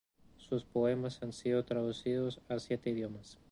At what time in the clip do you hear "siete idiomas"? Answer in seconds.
2.57-3.37